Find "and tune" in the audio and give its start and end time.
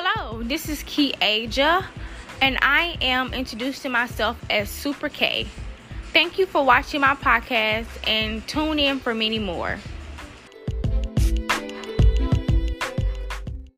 8.06-8.78